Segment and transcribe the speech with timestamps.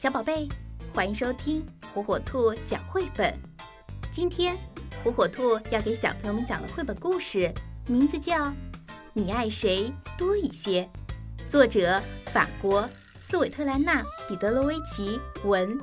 [0.00, 0.48] 小宝贝，
[0.94, 1.62] 欢迎收听
[1.92, 3.38] 火火兔讲绘本。
[4.10, 4.56] 今天，
[5.04, 7.52] 火火兔要给小朋友们讲的绘本故事
[7.86, 8.46] 名字叫
[9.12, 10.88] 《你爱谁多一些》，
[11.46, 12.00] 作者
[12.32, 12.88] 法国
[13.20, 15.78] 斯韦特兰娜·彼得罗维奇文，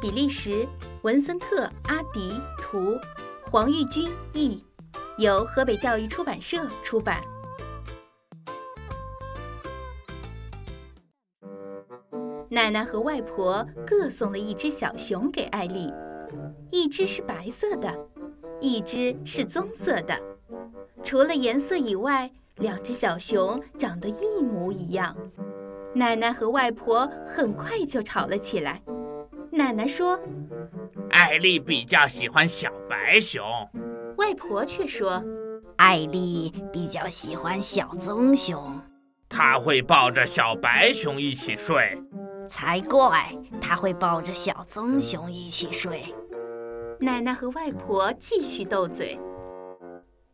[0.00, 0.66] 比利时
[1.02, 2.98] 文森特·阿迪图，
[3.52, 4.64] 黄玉君译，
[5.16, 7.22] 由河北教育出版社出版。
[12.52, 15.88] 奶奶和外婆各送了一只小熊给艾丽，
[16.72, 17.96] 一只是白色的，
[18.60, 20.20] 一只是棕色的。
[21.04, 25.16] 除了颜色以外，两只小熊长得一模一样。
[25.94, 28.82] 奶奶和外婆很快就吵了起来。
[29.52, 30.18] 奶奶说
[31.10, 33.44] ：“艾丽比较喜欢小白熊。”
[34.18, 35.22] 外婆却说
[35.78, 38.80] ：“艾丽比较喜欢小棕熊。”
[39.30, 41.96] 她会抱着小白熊一起睡。
[42.50, 43.34] 才怪！
[43.60, 46.12] 他会抱着小棕熊一起睡。
[46.98, 49.18] 奶奶和外婆继续斗嘴。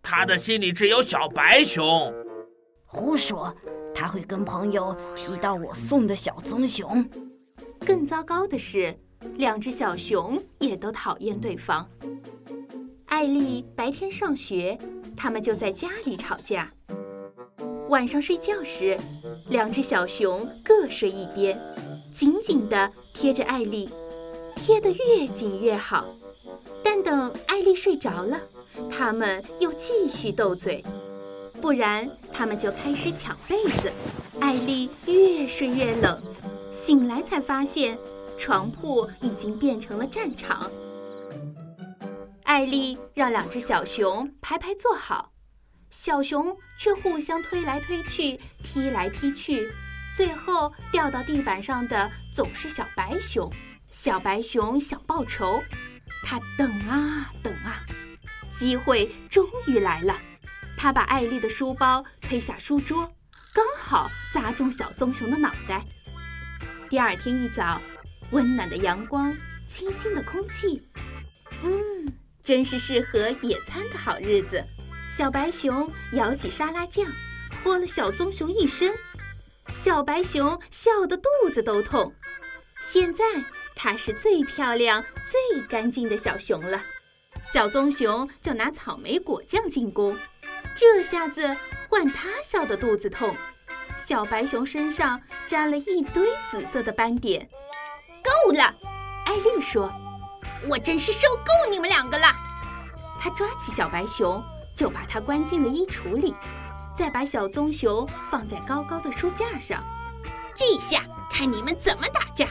[0.02, 2.12] 他的心里只有小白熊。
[2.86, 3.54] 胡说！
[3.94, 7.08] 他会跟朋友提到我送的小棕熊。
[7.86, 8.98] 更糟糕的是，
[9.36, 11.86] 两只小熊也都讨厌对方。
[13.06, 14.78] 艾丽白天上学，
[15.16, 16.72] 他们就在家里吵架。
[17.88, 18.98] 晚上睡觉时，
[19.48, 21.58] 两只小熊各睡一边。
[22.16, 23.90] 紧紧地贴着艾丽，
[24.56, 26.06] 贴得越紧越好。
[26.82, 28.40] 但等艾丽睡着了，
[28.90, 30.82] 他们又继续斗嘴，
[31.60, 33.92] 不然他们就开始抢被子。
[34.40, 36.18] 艾丽越睡越冷，
[36.72, 37.98] 醒来才发现
[38.38, 40.70] 床铺已经变成了战场。
[42.44, 45.32] 艾丽让两只小熊排排坐好，
[45.90, 49.70] 小熊却互相推来推去，踢来踢去。
[50.16, 53.52] 最后掉到地板上的总是小白熊。
[53.90, 55.62] 小白熊想报仇，
[56.24, 57.84] 他等啊等啊，
[58.50, 60.18] 机会终于来了。
[60.74, 63.06] 他把艾丽的书包推下书桌，
[63.52, 65.84] 刚好砸中小棕熊的脑袋。
[66.88, 67.78] 第二天一早，
[68.30, 69.36] 温暖的阳光，
[69.66, 70.88] 清新的空气，
[71.62, 72.10] 嗯，
[72.42, 74.64] 真是适合野餐的好日子。
[75.06, 77.06] 小白熊舀起沙拉酱，
[77.62, 78.94] 泼了小棕熊一身。
[79.70, 82.12] 小白熊笑得肚子都痛，
[82.80, 83.24] 现在
[83.74, 86.80] 它是最漂亮、最干净的小熊了。
[87.42, 90.16] 小棕熊就拿草莓果酱进攻，
[90.74, 91.54] 这下子
[91.88, 93.36] 换它笑得肚子痛。
[93.96, 97.48] 小白熊身上沾了一堆紫色的斑点。
[98.22, 98.74] 够了，
[99.26, 99.92] 艾丽说
[100.68, 102.26] ：“我真是受够你们两个了。”
[103.20, 104.42] 她抓起小白熊，
[104.74, 106.34] 就把它关进了衣橱里。
[106.96, 109.84] 再把小棕熊放在高高的书架上，
[110.54, 112.46] 这下看你们怎么打架！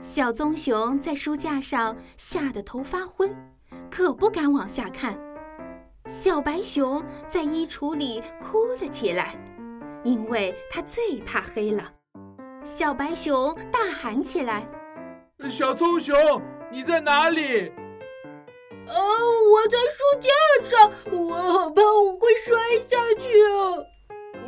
[0.00, 3.32] 小棕熊在书架上吓得头发昏，
[3.88, 5.16] 可不敢往下看。
[6.08, 9.36] 小白熊在衣橱里哭了起来，
[10.02, 11.92] 因为它最怕黑了。
[12.64, 14.66] 小白熊大喊起来
[15.48, 16.16] ：“小棕熊，
[16.72, 17.70] 你在哪里？”
[18.90, 18.98] 哦，
[19.52, 20.28] 我在书架
[20.64, 23.86] 上，我好怕我会摔下去啊！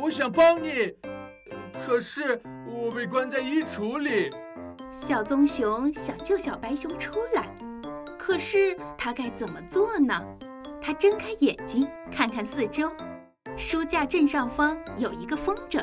[0.01, 0.93] 我想帮你，
[1.85, 4.29] 可是我被关在衣橱里。
[4.91, 7.47] 小棕熊想救小白熊出来，
[8.19, 10.21] 可是它该怎么做呢？
[10.81, 12.91] 它睁开眼睛，看看四周，
[13.55, 15.81] 书架正上方有一个风筝。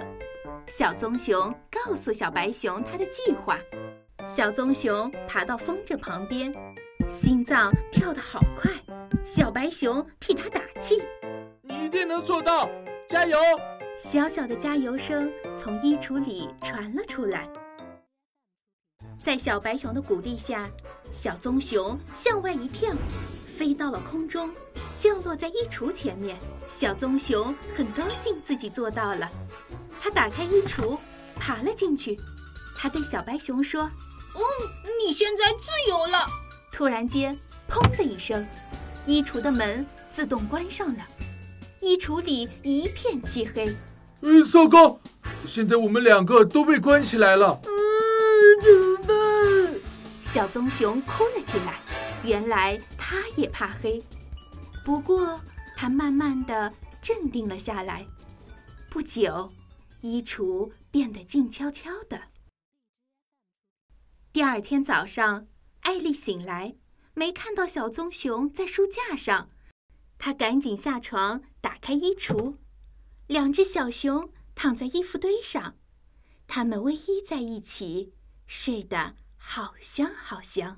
[0.66, 3.58] 小棕熊告诉小白熊他的计划。
[4.26, 6.52] 小棕熊爬到风筝旁边。
[7.08, 8.70] 心脏跳得好快，
[9.24, 11.02] 小白熊替他打气
[11.62, 12.68] ：“你一定能做到，
[13.08, 13.38] 加油！”
[13.98, 17.48] 小小的加油声从衣橱里传了出来。
[19.18, 20.70] 在小白熊的鼓励下，
[21.12, 22.94] 小棕熊向外一跳，
[23.46, 24.50] 飞到了空中，
[24.96, 26.38] 降落在衣橱前面。
[26.66, 29.28] 小棕熊很高兴自己做到了，
[30.00, 30.96] 他打开衣橱，
[31.36, 32.18] 爬了进去。
[32.76, 33.82] 他对小白熊说
[34.34, 34.40] ：“嗯，
[35.04, 36.26] 你现在自由了。”
[36.72, 37.36] 突然间，
[37.68, 38.46] 砰的一声，
[39.04, 41.06] 衣橱的门自动关上了，
[41.80, 43.76] 衣橱里一片漆黑。
[44.22, 44.98] 嗯，糟糕！
[45.46, 47.60] 现在我们两个都被关起来了。
[47.64, 47.70] 嗯，
[48.62, 49.80] 怎么办？
[50.22, 51.80] 小棕熊哭了起来。
[52.24, 54.02] 原来它也怕黑，
[54.84, 55.40] 不过
[55.76, 56.72] 它慢慢的
[57.02, 58.06] 镇定了下来。
[58.88, 59.52] 不久，
[60.02, 62.20] 衣橱变得静悄悄的。
[64.32, 65.46] 第二天早上。
[65.82, 66.76] 艾丽醒来，
[67.14, 69.50] 没看到小棕熊在书架上，
[70.18, 72.56] 她赶紧下床，打开衣橱，
[73.26, 75.76] 两只小熊躺在衣服堆上，
[76.46, 78.12] 它们偎依在一起，
[78.46, 80.76] 睡得好香好香。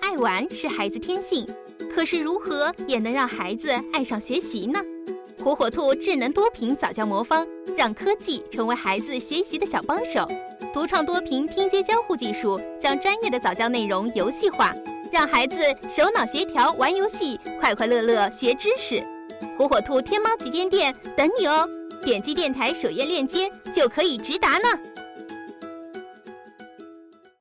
[0.00, 1.46] 爱玩是孩子天性，
[1.90, 4.80] 可是如何也能让孩子爱上学习呢？
[5.42, 7.46] 火火兔智能多屏早教魔方，
[7.76, 10.28] 让科技成为孩子学习的小帮手。
[10.74, 14.74] 独创多屏拼接交互技术，将专业的早教内容游戏化，
[15.12, 15.56] 让孩子
[15.88, 19.02] 手脑协调玩游戏，快快乐乐学知识。
[19.56, 21.66] 火火兔天猫旗舰店等你哦！
[22.04, 24.68] 点击电台首页链接就可以直达呢。